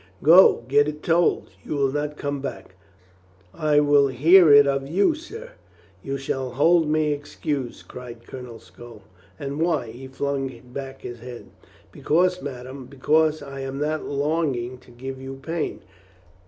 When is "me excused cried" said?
6.89-8.25